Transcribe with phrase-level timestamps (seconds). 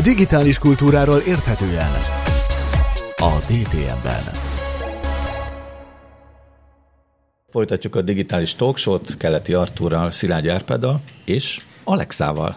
[0.00, 1.90] Digitális kultúráról érthetően
[3.16, 4.22] a DTM-ben.
[7.50, 12.56] Folytatjuk a digitális talkshow-t Keleti Artúrral, Szilágy Árpáddal és Alexával.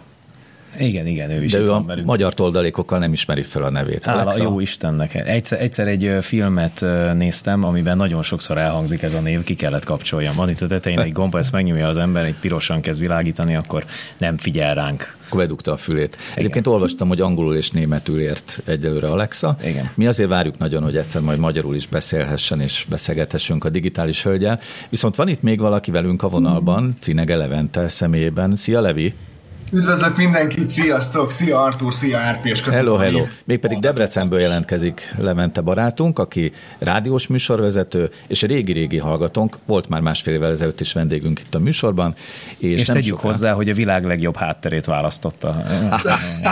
[0.78, 2.08] Igen, igen, ő is De ő a velünk.
[2.08, 4.06] magyar toldalékokkal nem ismeri fel a nevét.
[4.06, 4.44] Hála Alexa.
[4.44, 5.14] jó Istennek.
[5.28, 10.36] Egyszer, egyszer egy filmet néztem, amiben nagyon sokszor elhangzik ez a név, ki kellett kapcsoljam.
[10.36, 13.86] Van itt a tetején egy gomba, ezt megnyomja az ember, egy pirosan kezd világítani, akkor
[14.18, 15.16] nem figyel ránk.
[15.28, 16.18] Akkor bedugta a fülét.
[16.36, 19.58] Egyébként olvastam, hogy angolul és németül ért egyelőre Alexa.
[19.64, 19.90] Igen.
[19.96, 24.60] Mi azért várjuk nagyon, hogy egyszer majd magyarul is beszélhessen és beszélgethessünk a digitális hölgyel.
[24.90, 28.56] Viszont van itt még valaki velünk a vonalban, Cinege Levente személyében.
[28.56, 29.14] Szia Levi!
[29.72, 32.86] Üdvözlök mindenkit, sziasztok, szia Artur, szia Árpi, és köszönöm.
[32.86, 33.26] Hello, hello.
[33.46, 40.52] Mégpedig Debrecenből jelentkezik Levente barátunk, aki rádiós műsorvezető, és régi-régi hallgatónk, volt már másfél évvel
[40.52, 42.16] ezelőtt is vendégünk itt a műsorban.
[42.58, 45.64] És, És nem tegyük soká- hozzá, hogy a világ legjobb hátterét választotta.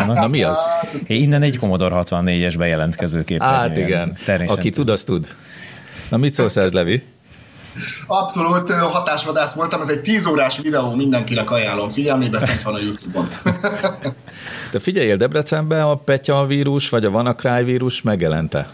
[0.07, 0.57] Na mi az?
[1.07, 3.55] Innen egy Commodore 64-es bejelentkező képernyő.
[3.55, 5.27] Hát igen, aki tud, az tud.
[6.09, 7.03] Na mit szólsz ez, Levi?
[8.07, 13.29] Abszolút hatásvadász voltam, ez egy 10 órás videó, mindenkinek ajánlom figyelmébe, fent van a Youtube-on.
[14.71, 18.67] Te figyeljél Debrecenben, a Petya vírus vagy a WannaCry vírus megjelente?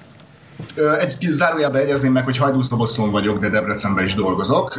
[0.99, 4.77] Egy zárójelbe egyezném meg, hogy hajdúszoboszlón vagyok, de Debrecenben is dolgozok.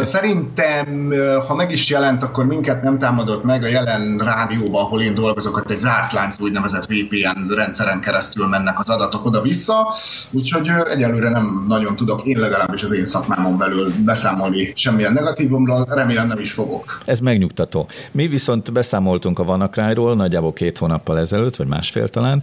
[0.00, 1.12] Szerintem,
[1.46, 5.56] ha meg is jelent, akkor minket nem támadott meg a jelen rádióban, ahol én dolgozok,
[5.56, 9.94] ott egy zárt lánc úgynevezett VPN rendszeren keresztül mennek az adatok oda-vissza,
[10.30, 16.26] úgyhogy egyelőre nem nagyon tudok én legalábbis az én szakmámon belül beszámolni semmilyen negatívumról, remélem
[16.26, 16.98] nem is fogok.
[17.04, 17.88] Ez megnyugtató.
[18.10, 22.42] Mi viszont beszámoltunk a WannaCry-ról nagyjából két hónappal ezelőtt, vagy másfél talán,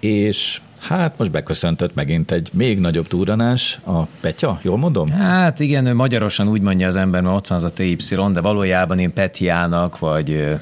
[0.00, 5.08] és hát most beköszöntött megint egy még nagyobb túranás, a Petya, jól mondom?
[5.08, 7.96] Hát igen, ő magyarosan úgy mondja az ember, mert ott van az a TY,
[8.32, 10.58] de valójában én Petjának, vagy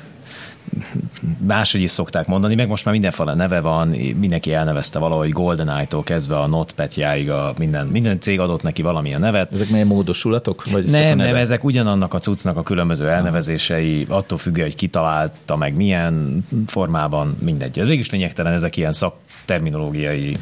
[1.47, 6.39] máshogy is szokták mondani, meg most már mindenféle neve van, mindenki elnevezte valahogy GoldenEye-tól kezdve
[6.39, 9.53] a NotPetjáig, a minden, minden cég adott neki valamilyen nevet.
[9.53, 10.65] Ezek milyen módosulatok?
[10.71, 15.75] Vagy Nem, nem, ezek ugyanannak a cuccnak a különböző elnevezései, attól függően, hogy kitalálta meg
[15.75, 17.79] milyen formában, mindegy.
[17.79, 20.37] Ez is lényegtelen, ezek ilyen szakterminológiai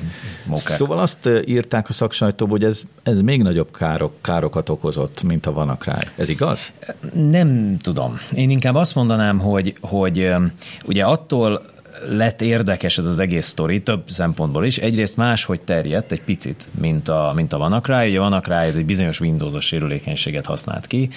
[0.47, 0.77] mókák.
[0.77, 5.47] Szóval azt ö, írták a szaksajtóban, hogy ez, ez még nagyobb károk, károkat okozott, mint
[5.47, 5.93] a WannaCry.
[6.17, 6.73] Ez igaz?
[7.13, 8.19] Nem tudom.
[8.35, 10.53] Én inkább azt mondanám, hogy, hogy öm,
[10.85, 11.63] ugye attól
[12.09, 14.79] lett érdekes ez az egész sztori, több szempontból is.
[14.79, 18.09] Egyrészt máshogy terjedt egy picit, mint a, mint a WannaCry.
[18.09, 21.09] Ugye a WannaCry ez egy bizonyos Windows-os sérülékenységet használt ki.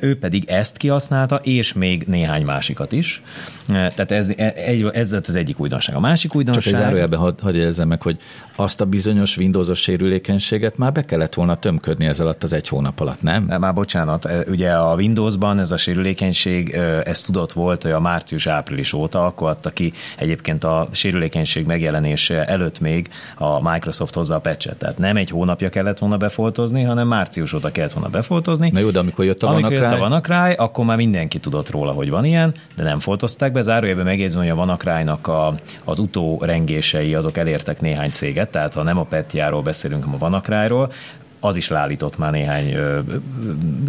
[0.00, 3.22] Ő pedig ezt kihasználta, és még néhány másikat is.
[3.66, 5.96] Tehát ez, egy, ez lett az egyik újdonság.
[5.96, 6.74] A másik Csak egy újdonság...
[6.74, 8.16] zárójelben hadd had jelezzem meg, hogy
[8.56, 13.00] azt a bizonyos Windowsos sérülékenységet már be kellett volna tömködni ez alatt az egy hónap
[13.00, 13.44] alatt, nem?
[13.44, 16.70] Nem, Már bocsánat, ugye a Windowsban ez a sérülékenység,
[17.04, 22.80] ez tudott volt hogy a március-április óta, akkor adta ki egyébként a sérülékenység megjelenése előtt
[22.80, 24.76] még a Microsoft hozzá a patchet.
[24.76, 28.70] Tehát nem egy hónapja kellett volna befoltozni, hanem március óta kellett volna befoltozni.
[28.70, 31.70] Na jó, de amikor jött a Amikor jött a WannaCry, WannaCry, akkor már mindenki tudott
[31.70, 33.62] róla, hogy van ilyen, de nem foltozták be.
[33.62, 35.54] Zárójelben megjegyzem, hogy a WannaCry-nak a,
[35.84, 40.92] az utórengései azok elértek néhány céget, tehát ha nem a Petjáról beszélünk, hanem a WannaCry-ról,
[41.40, 43.00] az is leállított már néhány ö, ö,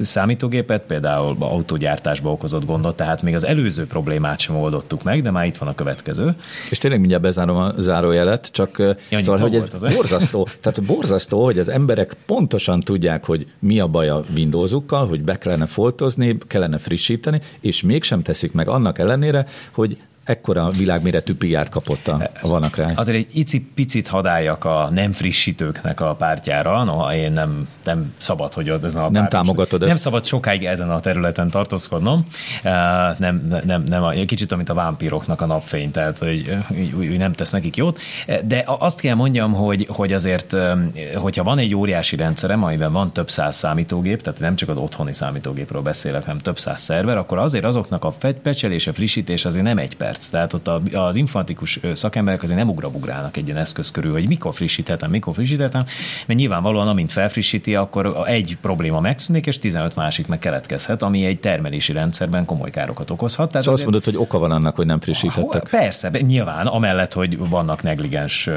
[0.02, 5.46] számítógépet, például autógyártásba okozott gondot, tehát még az előző problémát sem oldottuk meg, de már
[5.46, 6.36] itt van a következő.
[6.70, 9.94] és tényleg mindjárt bezárom a zárójelet, csak ja, nyitó szóval, hogy ez az.
[9.96, 15.24] borzasztó, tehát borzasztó, hogy az emberek pontosan tudják, hogy mi a baj a Windowsukkal, hogy
[15.24, 19.98] be kellene foltozni, kellene frissíteni, és mégsem teszik meg annak ellenére, hogy
[20.29, 22.84] ekkora világméretű piát kapott a, a WannaCry.
[22.95, 28.68] Azért egy icipicit hadáljak a nem frissítőknek a pártjára, noha én nem, nem szabad, hogy
[28.84, 30.00] ezen a Nem támogatod Nem ezt?
[30.00, 32.23] szabad sokáig ezen a területen tartózkodnom.
[32.63, 32.73] Eh,
[33.18, 37.34] Nem, nem, nem, egy kicsit, mint a vámpíroknak a napfény, tehát hogy úgy, úgy nem
[37.34, 38.00] tesz nekik jót.
[38.25, 40.72] Eh, De azt kell mondjam, hogy, hogy azért, eh,
[41.16, 45.13] hogyha van egy óriási rendszerem, amiben van több száz számítógép, tehát nem csak az otthoni
[45.13, 49.95] számítógépről beszélek, hanem több száz szerver, akkor azért azoknak a pecselése, frissítés azért nem egy
[49.97, 50.19] perc.
[50.31, 54.54] Tehát ott a- az informatikus szakemberek azért nem ugrabugrálnak egy ilyen eszköz körül, hogy mikor
[54.54, 55.86] frissíthetem, mikor frissíthetem,
[56.25, 61.25] mert nyilvánvalóan amint felfrissíti, akkor a- egy probléma megszűnik, és 15 másik meg keletkezhet, ami
[61.25, 63.51] egy termelési rendszerben komoly károkat okozhat.
[63.51, 65.68] Tehát Szóval azt azért- mondod, hogy oka van annak, hogy nem frissítettek.
[65.69, 68.50] Persze, nyilván, amellett, hogy vannak negligens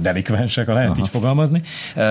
[0.00, 0.98] delikvensek, ha lehet Aha.
[1.00, 1.62] így fogalmazni,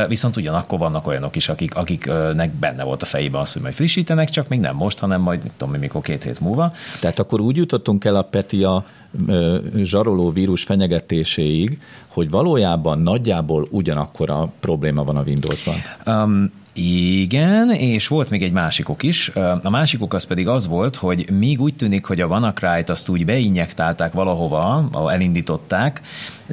[0.08, 4.30] viszont ugyanakkor vannak olyanok is, akik, akiknek benne volt a fejében az, hogy majd frissítenek,
[4.30, 6.74] csak még nem most, hanem majd, tudom, mikor két hét múlva.
[7.00, 8.87] Tehát akkor úgy jutottunk el a Petia ö,
[9.84, 15.76] zsaroló vírus fenyegetéséig, hogy valójában nagyjából ugyanakkor a probléma van a Windowsban.
[16.06, 19.32] Um, Igen, és volt még egy másikok is.
[19.64, 23.26] A másikok az pedig az volt, hogy még úgy tűnik, hogy a WannaCry-t azt úgy
[23.26, 26.02] beinjektálták valahova, ahol elindították,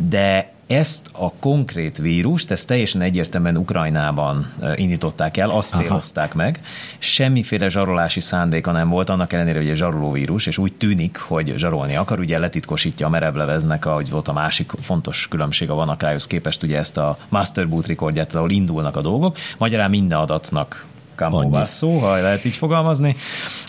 [0.09, 5.83] de ezt a konkrét vírust, ezt teljesen egyértelműen Ukrajnában indították el, azt Aha.
[5.83, 6.61] célozták meg.
[6.99, 11.53] Semmiféle zsarolási szándéka nem volt, annak ellenére, hogy egy zsaroló vírus, és úgy tűnik, hogy
[11.57, 16.63] zsarolni akar, ugye letitkosítja a merevleveznek, ahogy volt a másik fontos különbség a Vanakályhoz képest,
[16.63, 19.37] ugye ezt a Master Boot rekordját, ahol indulnak a dolgok.
[19.59, 20.85] Magyarán minden adatnak
[21.15, 23.17] Campo szó, ha lehet így fogalmazni.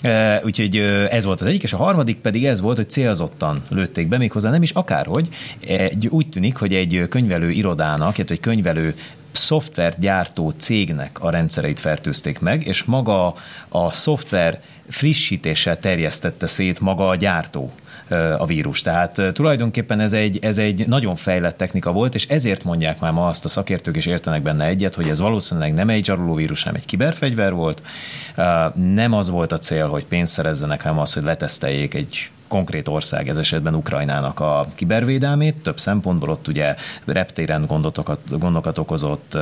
[0.02, 0.78] E, úgyhogy
[1.10, 4.50] ez volt az egyik, és a harmadik pedig ez volt, hogy célzottan lőtték be, méghozzá
[4.50, 5.30] nem is akárhogy.
[5.60, 8.96] Egy, úgy tűnik, hogy egy könyvelő irodának, illetve egy könyvelő
[9.32, 13.36] szoftvergyártó cégnek a rendszereit fertőzték meg, és maga
[13.70, 17.72] a szoftver frissítéssel terjesztette szét maga a gyártó
[18.38, 18.81] a vírus.
[18.81, 23.28] Tehát tulajdonképpen ez egy, ez egy nagyon fejlett technika volt, és ezért mondják már ma
[23.28, 26.86] azt a szakértők, és értenek benne egyet, hogy ez valószínűleg nem egy vírus, hanem egy
[26.86, 27.81] kiberfegyver volt.
[28.94, 33.30] Nem az volt a cél, hogy pénzt szerezzenek, hanem az, hogy leteszteljék egy konkrét ország,
[33.30, 36.76] ez esetben Ukrajnának a kibervédelmét, több szempontból ott ugye
[37.06, 39.38] reptéren gondokat, gondokat okozott,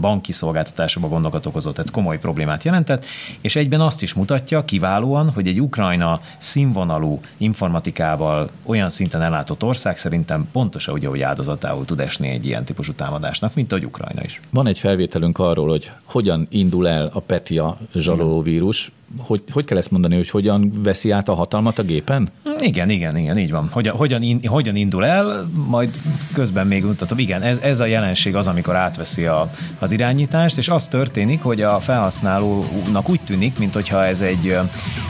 [0.00, 3.04] banki szolgáltatásokban gondokat okozott, tehát komoly problémát jelentett,
[3.40, 9.98] és egyben azt is mutatja kiválóan, hogy egy Ukrajna színvonalú informatikával olyan szinten ellátott ország
[9.98, 14.40] szerintem pontosan ugye, hogy áldozatául tud esni egy ilyen típusú támadásnak, mint ahogy Ukrajna is.
[14.50, 19.90] Van egy felvételünk arról, hogy hogyan indul el a Petia zsarolóvírus, hogy, hogy kell ezt
[19.90, 22.30] mondani, hogy hogyan veszi át a hatalmat a gépen?
[22.60, 23.68] Igen, igen, igen, így van.
[23.72, 25.90] Hogyan, hogyan, in, hogyan indul el, majd
[26.32, 27.18] közben még mutatom.
[27.18, 31.60] Igen, ez, ez a jelenség az, amikor átveszi a, az irányítást, és az történik, hogy
[31.60, 34.56] a felhasználónak úgy tűnik, mint hogyha ez egy,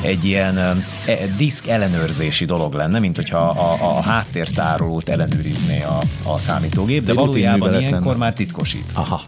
[0.00, 0.75] egy ilyen e,
[1.37, 5.98] diszk ellenőrzési dolog lenne, mint hogyha a, a, a háttértárolót ellenőrizné a,
[6.32, 8.84] a számítógép, de valójában ilyenkor már titkosít.
[8.94, 9.22] Aha.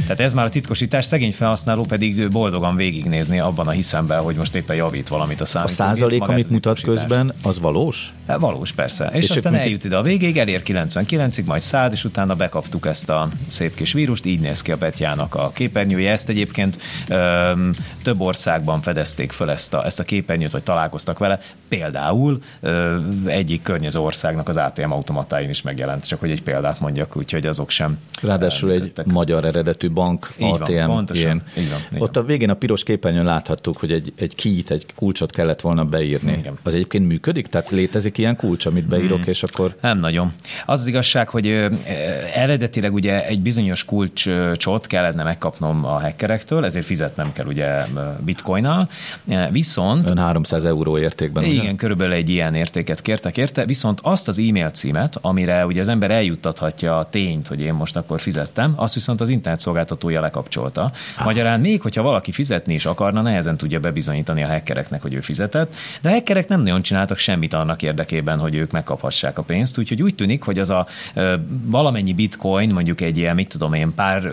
[0.00, 4.54] Tehát ez már a titkosítás, szegény felhasználó pedig boldogan végignézni abban a hiszemben, hogy most
[4.54, 5.80] éppen javít valamit a számítógép.
[5.80, 8.12] A százalék, amit mutat közben, az valós?
[8.26, 9.10] Hát valós, persze.
[9.12, 13.08] És, és aztán eljut ide a végéig, elér 99-ig, majd 100, és utána bekaptuk ezt
[13.08, 16.12] a szép kis vírust, így néz ki a Betyának a képernyője.
[16.12, 16.78] Ezt egyébként
[17.08, 21.40] öm, több országban fedezték föl ezt a, ezt a képernyőt, vagy találkoztak vele.
[21.68, 27.16] Például öm, egyik környező országnak az ATM automatáin is megjelent, csak hogy egy példát mondjak,
[27.16, 27.98] úgyhogy azok sem.
[28.22, 30.74] Ráadásul egy magyar eredetű bank, így ATM.
[30.74, 31.24] Van, pontosan.
[31.24, 31.42] Ilyen.
[31.58, 32.24] Így van, így Ott van.
[32.24, 36.32] a végén a piros képernyőn láthattuk, hogy egy, egy keyt, egy kulcsot kellett volna beírni.
[36.38, 36.58] Igen.
[36.62, 37.46] Az egyébként működik?
[37.46, 39.28] Tehát létezik ilyen kulcs, amit beírok, hmm.
[39.28, 39.76] és akkor...
[39.80, 40.32] Nem nagyon.
[40.66, 41.68] Az az igazság, hogy ö,
[42.34, 47.84] eredetileg ugye egy bizonyos kulcsot kellene megkapnom a hackerektől, ezért fizetnem kell ugye
[48.24, 48.88] bitcoinnal,
[49.50, 50.10] viszont...
[50.10, 51.44] Ön 300 euró értékben.
[51.44, 51.74] Igen, ugye?
[51.74, 56.10] körülbelül egy ilyen értéket kértek érte, viszont azt az e-mail címet, amire ugye az ember
[56.10, 60.92] eljuttathatja a tényt, hogy én most akkor fizettem, azt viszont az internet szolgáltatója lekapcsolta.
[61.24, 65.74] Magyarán még, hogyha valaki fizetni is akarna, nehezen tudja bebizonyítani a hackereknek, hogy ő fizetett,
[66.00, 70.02] de a hackerek nem nagyon csináltak semmit annak érdekében, hogy ők megkaphassák a pénzt, úgyhogy
[70.02, 70.86] úgy tűnik, hogy az a
[71.64, 74.30] valamennyi bitcoin, mondjuk egy ilyen, mit tudom én, pár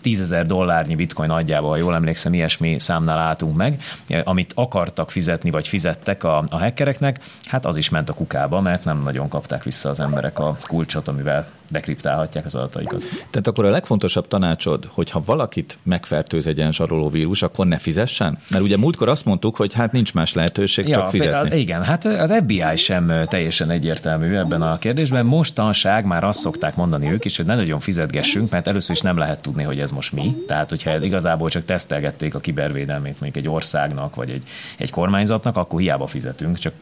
[0.00, 3.82] tízezer dollárnyi bitcoin nagyjából, ha jól emlékszem, ilyesmi számnál álltunk meg,
[4.24, 8.84] amit akartak fizetni, vagy fizettek a, a hackereknek, hát az is ment a kukába, mert
[8.84, 13.04] nem nagyon kapták vissza az emberek a kulcsot, amivel dekriptálhatják az adataikat.
[13.30, 17.78] Tehát akkor a legfontosabb tanácsod, hogy ha valakit megfertőz egy ilyen zsaroló vírus, akkor ne
[17.78, 18.38] fizessen?
[18.50, 21.58] Mert ugye múltkor azt mondtuk, hogy hát nincs más lehetőség, ja, csak fizetni.
[21.58, 25.26] Igen, hát az FBI sem teljesen egyértelmű ebben a kérdésben.
[25.26, 29.16] Mostanság már azt szokták mondani ők is, hogy ne nagyon fizetgessünk, mert először is nem
[29.16, 30.36] lehet tudni, hogy ez most mi.
[30.46, 34.42] Tehát, hogyha igazából csak tesztelgették a kibervédelmét mondjuk egy országnak, vagy egy,
[34.76, 36.72] egy kormányzatnak, akkor hiába fizetünk, csak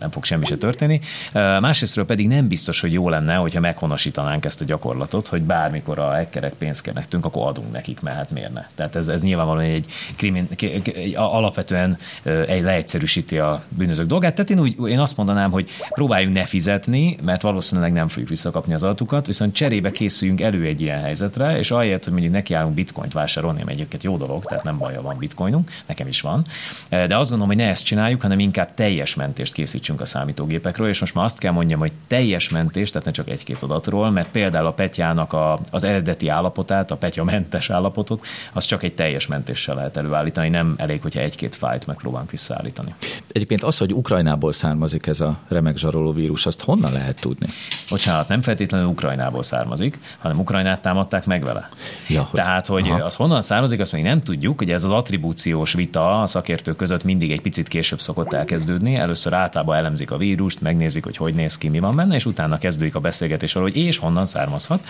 [0.00, 1.00] nem fog semmi se történni.
[1.32, 5.98] Másrésztről pedig nem biztos, hogy jó lenne, hogyha meghonosítanak tartanánk ezt a gyakorlatot, hogy bármikor
[5.98, 8.66] a hackerek pénzt kérnek tőlünk, akkor adunk nekik, mert hát miért ne?
[8.74, 11.98] Tehát ez, ez nyilvánvalóan egy, krimin, egy alapvetően
[12.46, 14.34] egy leegyszerűsíti a bűnözők dolgát.
[14.34, 18.74] Tehát én, úgy, én azt mondanám, hogy próbáljunk ne fizetni, mert valószínűleg nem fogjuk visszakapni
[18.74, 23.12] az adatukat, viszont cserébe készüljünk elő egy ilyen helyzetre, és ahelyett, hogy mondjuk nekiállunk bitcoint
[23.12, 26.46] vásárolni, ami egyébként jó dolog, tehát nem baj, van bitcoinunk, nekem is van.
[26.88, 31.00] De azt gondolom, hogy ne ezt csináljuk, hanem inkább teljes mentést készítsünk a számítógépekről, és
[31.00, 34.66] most már azt kell mondjam, hogy teljes mentést, tehát ne csak egy-két adatról, mert például
[34.66, 39.74] a Petyának a, az eredeti állapotát, a Petya mentes állapotot, az csak egy teljes mentéssel
[39.74, 42.94] lehet előállítani, nem elég, hogyha egy-két fájt megpróbálunk visszaállítani.
[43.32, 47.46] Egyébként az, hogy Ukrajnából származik ez a remek zsaroló vírus, azt honnan lehet tudni?
[47.90, 51.68] Bocsánat, nem feltétlenül Ukrajnából származik, hanem Ukrajnát támadták meg vele.
[52.08, 52.40] Ja, hogy...
[52.40, 53.04] Tehát, hogy Aha.
[53.04, 57.04] az honnan származik, azt még nem tudjuk, hogy ez az attribúciós vita a szakértők között
[57.04, 58.94] mindig egy picit később szokott elkezdődni.
[58.94, 62.58] Először általában elemzik a vírust, megnézik, hogy hogy néz ki, mi van benne, és utána
[62.58, 64.84] kezdődik a beszélgetés arról, hogy és honnan származhat.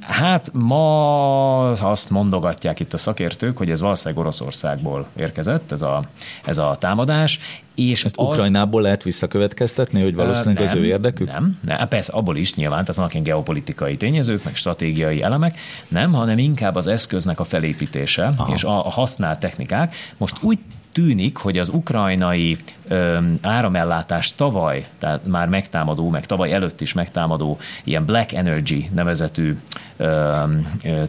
[0.00, 6.02] Hát ma azt mondogatják itt a szakértők, hogy ez valószínűleg Oroszországból érkezett, ez a,
[6.44, 7.40] ez a támadás,
[7.74, 11.26] és Ezt azt, Ukrajnából lehet visszakövetkeztetni, hogy valószínűleg nem, az ő érdekük?
[11.26, 16.12] Nem, nem, persze abból is nyilván, tehát vannak ilyen geopolitikai tényezők, meg stratégiai elemek, nem,
[16.12, 18.52] hanem inkább az eszköznek a felépítése Aha.
[18.54, 19.94] és a, a használt technikák.
[20.16, 20.58] Most úgy
[20.92, 22.58] tűnik, hogy az ukrajnai
[22.88, 29.56] ö, áramellátás tavaly, tehát már megtámadó, meg tavaly előtt is megtámadó ilyen Black Energy nevezetű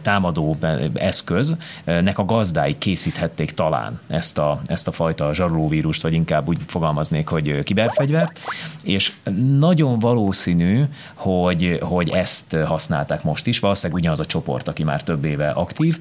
[0.02, 0.56] támadó
[0.94, 7.28] eszköznek a gazdái készíthették talán ezt a, ezt a fajta zsarolóvírust, vagy inkább úgy fogalmaznék,
[7.28, 8.40] hogy kiberfegyvert,
[8.82, 9.12] és
[9.58, 10.82] nagyon valószínű,
[11.14, 15.98] hogy, hogy ezt használták most is, valószínűleg ugyanaz a csoport, aki már több éve aktív,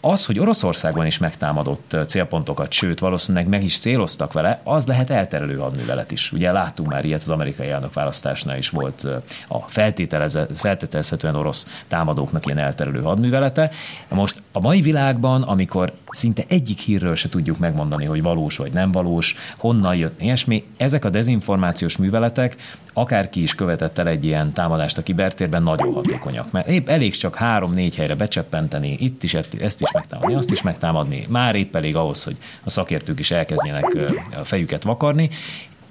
[0.00, 5.56] az, hogy Oroszországban is megtámadott célpontokat, sőt, valószínűleg meg is céloztak vele, az lehet elterelő
[5.56, 6.32] hadművelet is.
[6.32, 9.06] Ugye láttunk már ilyet az amerikai elnök választásnál is volt
[9.48, 13.70] a feltételezhetően orosz támadóknak ilyen elterelő hadművelete.
[14.08, 18.92] Most a mai világban, amikor szinte egyik hírről se tudjuk megmondani, hogy valós vagy nem
[18.92, 22.56] valós, honnan jött ilyesmi, ezek a dezinformációs műveletek,
[22.92, 26.50] akárki is követett el egy ilyen támadást a kibertérben, nagyon hatékonyak.
[26.50, 30.62] Mert épp elég csak három-négy helyre becseppenteni, itt is ezt is is megtámadni, azt is
[30.62, 31.26] megtámadni.
[31.28, 33.98] Már épp elég ahhoz, hogy a szakértők is elkezdjenek
[34.40, 35.30] a fejüket vakarni.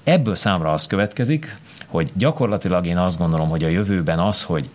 [0.03, 4.70] Ebből számra az következik, hogy gyakorlatilag én azt gondolom, hogy a jövőben az, hogy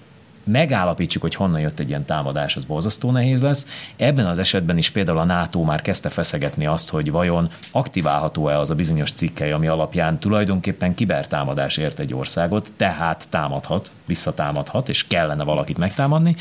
[0.45, 3.66] megállapítsuk, hogy honnan jött egy ilyen támadás, az borzasztó nehéz lesz.
[3.97, 8.71] Ebben az esetben is például a NATO már kezdte feszegetni azt, hogy vajon aktiválható-e az
[8.71, 15.45] a bizonyos cikkely, ami alapján tulajdonképpen kibertámadás ért egy országot, tehát támadhat, visszatámadhat, és kellene
[15.45, 16.37] valakit megtámadni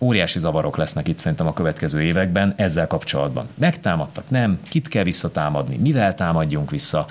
[0.00, 3.48] óriási zavarok lesznek itt szerintem a következő években ezzel kapcsolatban.
[3.54, 7.06] Megtámadtak, nem, kit kell visszatámadni, mivel támadjunk vissza,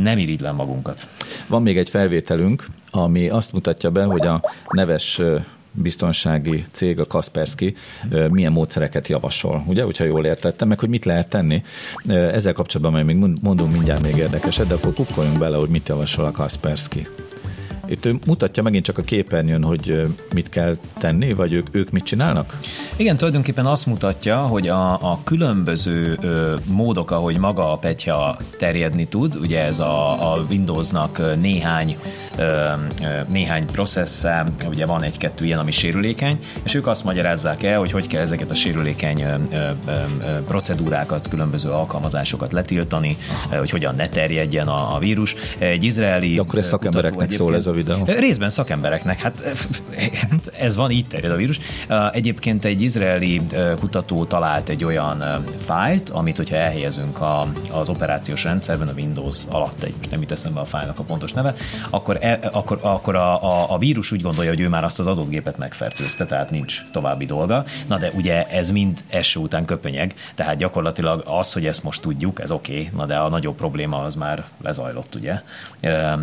[0.00, 1.08] nem irigylem magunkat.
[1.46, 5.20] Van még egy felvételünk, ami azt mutatja be, hogy a neves
[5.72, 7.74] biztonsági cég, a Kaspersky
[8.30, 11.62] milyen módszereket javasol, ugye, hogyha jól értettem, meg hogy mit lehet tenni.
[12.08, 16.24] Ezzel kapcsolatban majd még mondunk mindjárt még érdekeset, de akkor kukkoljunk bele, hogy mit javasol
[16.24, 17.08] a Kaspersky.
[17.88, 20.02] Itt ő mutatja megint csak a képernyőn, hogy
[20.34, 22.58] mit kell tenni, vagy ők, ők mit csinálnak?
[22.96, 29.08] Igen, tulajdonképpen azt mutatja, hogy a, a különböző ö, módok, ahogy maga a petya terjedni
[29.08, 31.96] tud, ugye ez a, a Windowsnak néhány
[33.28, 38.06] néhány processze, ugye van egy-kettő ilyen, ami sérülékeny, és ők azt magyarázzák el, hogy hogy
[38.06, 39.24] kell ezeket a sérülékeny
[40.46, 43.16] procedúrákat, különböző alkalmazásokat letiltani,
[43.58, 45.34] hogy hogyan ne terjedjen a, a vírus.
[45.58, 46.34] Egy izraeli...
[46.34, 48.02] De akkor ez szakembereknek szól ez a videó?
[48.04, 49.42] Részben szakembereknek, hát,
[50.12, 51.60] hát ez van, így terjed a vírus.
[52.12, 53.40] Egyébként egy izraeli
[53.78, 59.82] kutató talált egy olyan fájlt, amit hogyha elhelyezünk a, az operációs rendszerben, a Windows alatt,
[59.82, 61.54] egy, nem itt eszembe a fájlnak a pontos neve,
[61.90, 65.06] akkor, e, akkor, akkor a, a, a vírus úgy gondolja, hogy ő már azt az
[65.06, 67.64] adott gépet megfertőzte, tehát nincs további dolga.
[67.86, 72.40] Na de ugye ez mind eső után köpönyeg, tehát gyakorlatilag az, hogy ezt most tudjuk,
[72.40, 75.42] ez oké, okay, na de a nagyobb probléma az már lezajlott, ugye?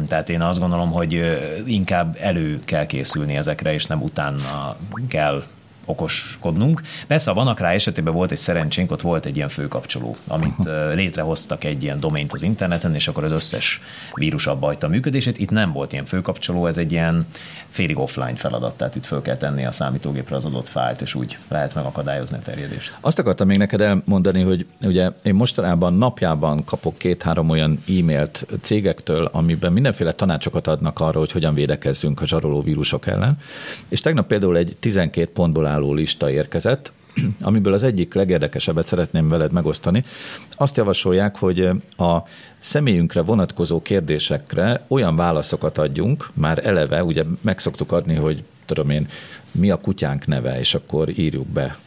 [0.07, 4.75] Tehát én azt gondolom, hogy inkább elő kell készülni ezekre, és nem utána
[5.07, 5.43] kell
[5.85, 6.81] okoskodnunk.
[7.07, 11.63] Persze, a vannak rá esetében volt egy szerencsénk, ott volt egy ilyen főkapcsoló, amit létrehoztak
[11.63, 13.81] egy ilyen domaint az interneten, és akkor az összes
[14.13, 15.39] vírus abba a működését.
[15.39, 17.27] Itt nem volt ilyen főkapcsoló, ez egy ilyen
[17.69, 21.37] félig offline feladat, tehát itt föl kell tenni a számítógépre az adott fájlt, és úgy
[21.47, 22.97] lehet megakadályozni a terjedést.
[23.01, 29.29] Azt akartam még neked elmondani, hogy ugye én mostanában napjában kapok két-három olyan e-mailt cégektől,
[29.31, 33.37] amiben mindenféle tanácsokat adnak arra, hogy hogyan védekezzünk a zsaroló vírusok ellen.
[33.89, 36.91] És tegnap például egy 12 pontból álló lista érkezett,
[37.41, 40.03] amiből az egyik legérdekesebbet szeretném veled megosztani.
[40.51, 42.17] Azt javasolják, hogy a
[42.59, 49.07] személyünkre vonatkozó kérdésekre olyan válaszokat adjunk, már eleve, ugye megszoktuk adni, hogy tudom én,
[49.51, 51.77] mi a kutyánk neve, és akkor írjuk be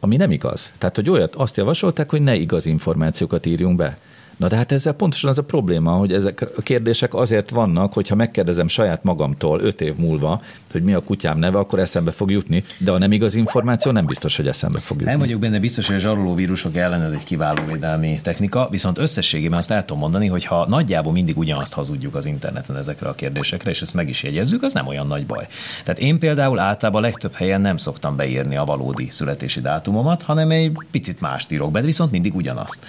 [0.00, 0.72] ami nem igaz.
[0.78, 3.98] Tehát, hogy olyat azt javasolták, hogy ne igaz információkat írjunk be.
[4.40, 8.14] Na de hát ezzel pontosan az a probléma, hogy ezek a kérdések azért vannak, hogyha
[8.14, 12.64] megkérdezem saját magamtól öt év múlva, hogy mi a kutyám neve, akkor eszembe fog jutni,
[12.78, 15.10] de ha nem igaz információ, nem biztos, hogy eszembe fog jutni.
[15.10, 18.98] Nem vagyok benne biztos, hogy a zsaroló vírusok ellen ez egy kiváló védelmi technika, viszont
[18.98, 23.14] összességében azt el tudom mondani, hogy ha nagyjából mindig ugyanazt hazudjuk az interneten ezekre a
[23.14, 25.46] kérdésekre, és ezt meg is jegyezzük, az nem olyan nagy baj.
[25.84, 30.72] Tehát én például általában legtöbb helyen nem szoktam beírni a valódi születési dátumomat, hanem egy
[30.90, 32.86] picit mást írok be, viszont mindig ugyanazt.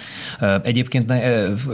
[0.62, 1.10] Egyébként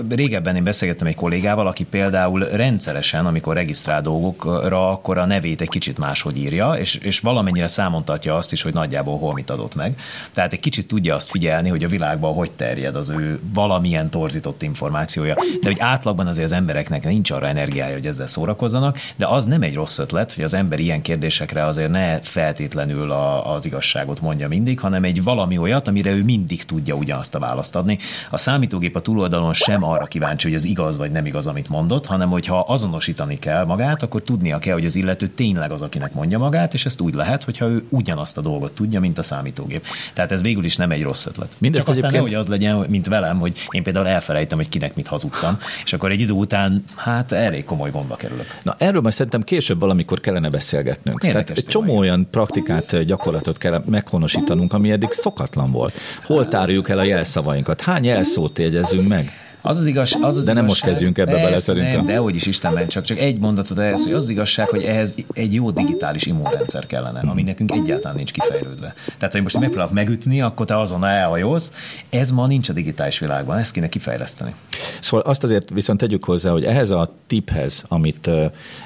[0.09, 5.69] régebben én beszélgettem egy kollégával, aki például rendszeresen, amikor regisztrál dolgokra, akkor a nevét egy
[5.69, 9.75] kicsit máshogy írja, és, és valamennyire számon tartja azt is, hogy nagyjából hol mit adott
[9.75, 9.99] meg.
[10.33, 14.63] Tehát egy kicsit tudja azt figyelni, hogy a világban hogy terjed az ő valamilyen torzított
[14.63, 15.35] információja.
[15.35, 19.63] De hogy átlagban azért az embereknek nincs arra energiája, hogy ezzel szórakozzanak, de az nem
[19.63, 24.49] egy rossz ötlet, hogy az ember ilyen kérdésekre azért ne feltétlenül a, az igazságot mondja
[24.49, 27.99] mindig, hanem egy valami olyat, amire ő mindig tudja ugyanazt a választ adni.
[28.31, 32.07] A számítógép a túloldalon sem arra kíváncsi, hogy az igaz vagy nem igaz, amit mondott,
[32.07, 36.39] hanem hogyha azonosítani kell magát, akkor tudnia kell, hogy az illető tényleg az, akinek mondja
[36.39, 39.87] magát, és ezt úgy lehet, hogyha ő ugyanazt a dolgot tudja, mint a számítógép.
[40.13, 41.57] Tehát ez végül is nem egy rossz ötlet.
[41.59, 42.33] Mindezt Csak aztán egyébként...
[42.33, 46.11] nehogy az legyen, mint velem, hogy én például elfelejtem, hogy kinek mit hazudtam, és akkor
[46.11, 48.47] egy idő után hát elég komoly gondba kerülök.
[48.63, 51.21] Na erről majd szerintem később valamikor kellene beszélgetnünk.
[51.21, 55.95] Tehát egy csomó olyan praktikát, gyakorlatot kell meghonosítanunk, ami eddig szokatlan volt.
[56.23, 57.81] Hol tárjuk el a jelszavainkat?
[57.81, 59.33] Hány jelszót jegyezünk meg?
[59.61, 61.95] Az az igaz, az az De nem most kezdjünk ebbe bele szerintem.
[61.95, 64.83] Nem, de hogy is Istenben, csak, csak egy mondatot ehhez, hogy az, az igazság, hogy
[64.83, 68.95] ehhez egy jó digitális immunrendszer kellene, ami nekünk egyáltalán nincs kifejlődve.
[69.19, 71.73] Tehát, hogy most megpróbálok megütni, akkor te azonnal elhajolsz.
[72.11, 74.55] Ez ma nincs a digitális világban, ezt kéne kifejleszteni.
[75.01, 78.31] Szóval azt azért viszont tegyük hozzá, hogy ehhez a tiphez, amit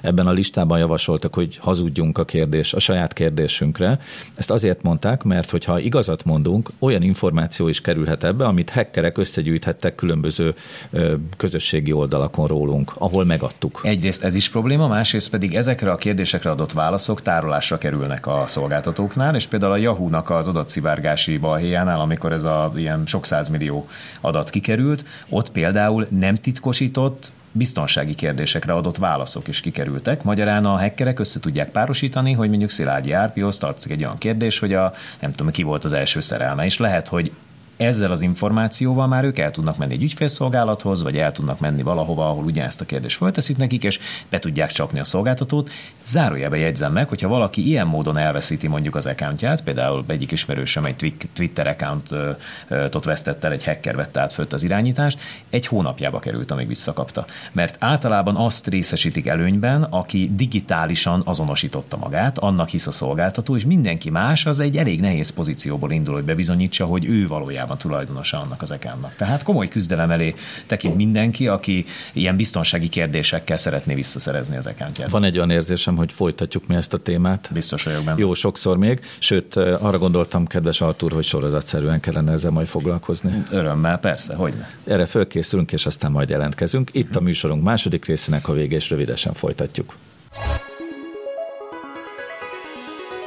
[0.02, 3.98] ebben a listában javasoltak, hogy hazudjunk a kérdés, a saját kérdésünkre,
[4.34, 9.94] ezt azért mondták, mert hogyha igazat mondunk, olyan információ is kerülhet ebbe, amit hackerek összegyűjthettek
[9.94, 10.54] különböző
[11.36, 13.80] közösségi oldalakon rólunk, ahol megadtuk.
[13.82, 19.34] Egyrészt ez is probléma, másrészt pedig ezekre a kérdésekre adott válaszok tárolásra kerülnek a szolgáltatóknál,
[19.34, 23.88] és például a Yahoo-nak az adatszivárgási balhéjánál, amikor ez a ilyen sok százmillió
[24.20, 30.22] adat kikerült, ott például nem titkosított biztonsági kérdésekre adott válaszok is kikerültek.
[30.22, 34.72] Magyarán a hackerek össze tudják párosítani, hogy mondjuk Szilágyi Árpihoz tartozik egy olyan kérdés, hogy
[34.72, 37.32] a nem tudom, ki volt az első szerelme, és lehet, hogy
[37.76, 42.28] ezzel az információval már ők el tudnak menni egy ügyfélszolgálathoz, vagy el tudnak menni valahova,
[42.28, 43.98] ahol ugyanezt a kérdést fölteszik nekik, és
[44.28, 45.70] be tudják csapni a szolgáltatót.
[46.04, 51.14] Zárójelbe jegyzem meg, hogyha valaki ilyen módon elveszíti mondjuk az accountját, például egyik ismerősöm egy
[51.32, 56.66] Twitter accountot vesztett el, egy hacker vette át fölt az irányítást, egy hónapjába került, amíg
[56.66, 57.26] visszakapta.
[57.52, 64.10] Mert általában azt részesítik előnyben, aki digitálisan azonosította magát, annak hisz a szolgáltató, és mindenki
[64.10, 68.62] más az egy elég nehéz pozícióból indul, hogy bebizonyítsa, hogy ő valójában a tulajdonosa annak
[68.62, 69.14] az ekánnak.
[69.16, 70.34] Tehát komoly küzdelem elé
[70.66, 75.10] tekint mindenki, aki ilyen biztonsági kérdésekkel szeretné visszaszerezni az ekántját.
[75.10, 77.50] Van egy olyan érzésem, hogy folytatjuk mi ezt a témát.
[77.52, 78.18] Biztos vagyok benne.
[78.18, 79.00] Jó, sokszor még.
[79.18, 83.42] Sőt, arra gondoltam, kedves Artur, hogy sorozatszerűen kellene ezzel majd foglalkozni.
[83.50, 84.92] Örömmel, persze, hogy ne.
[84.92, 86.90] Erre fölkészülünk, és aztán majd jelentkezünk.
[86.92, 89.96] Itt a műsorunk második részének a vége, és rövidesen folytatjuk.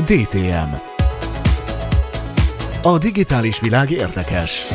[0.05, 0.94] DTM
[2.85, 4.65] a digitális világ érdekes.